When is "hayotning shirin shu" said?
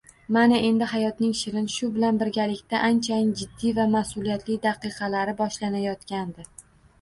0.93-1.89